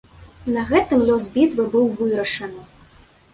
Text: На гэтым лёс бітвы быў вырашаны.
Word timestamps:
На 0.53 0.61
гэтым 0.69 1.03
лёс 1.09 1.27
бітвы 1.35 1.67
быў 1.77 1.85
вырашаны. 2.01 2.61